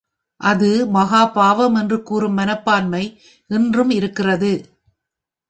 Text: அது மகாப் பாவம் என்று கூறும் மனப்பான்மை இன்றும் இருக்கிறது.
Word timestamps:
அது 0.41 0.69
மகாப் 0.93 1.33
பாவம் 1.33 1.75
என்று 1.75 2.03
கூறும் 2.03 2.33
மனப்பான்மை 2.33 3.03
இன்றும் 3.49 3.89
இருக்கிறது. 3.89 4.51